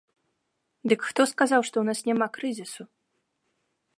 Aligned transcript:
Дык 0.93 1.01
хто 1.09 1.21
сказаў, 1.33 1.61
што 1.69 1.75
ў 1.81 1.85
нас 1.91 1.99
няма 2.09 2.27
крызісу? 2.37 2.83